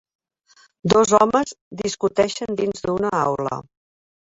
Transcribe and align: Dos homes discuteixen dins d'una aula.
Dos 0.93 1.13
homes 1.19 1.55
discuteixen 1.85 2.61
dins 2.65 2.87
d'una 2.91 3.17
aula. 3.23 3.65